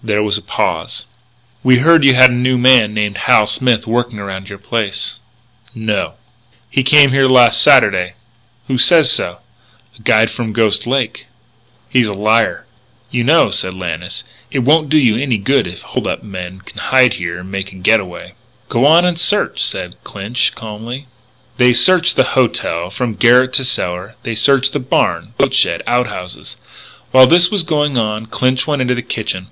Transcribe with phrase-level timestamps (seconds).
[0.00, 1.06] There was a pause.
[1.64, 5.18] "We heard you had a new man named Hal Smith working around your place."
[5.74, 6.14] "No."
[6.70, 8.12] "He came here Saturday night."
[8.68, 9.38] "Who says so?"
[9.98, 11.26] "A guide from Ghost Lake."
[11.90, 12.64] "He's a liar."
[13.10, 16.78] "You know," said Lannis, "it won't do you any good if hold up men can
[16.78, 18.34] hide here and make a getaway."
[18.70, 21.06] "G'wan and search," said Clinch, calmly.
[21.56, 24.14] They searched the "hotel" from garret to cellar.
[24.22, 26.56] They searched the barn, boat shed, out houses.
[27.10, 29.48] While this was going on, Clinch went into the kitchen.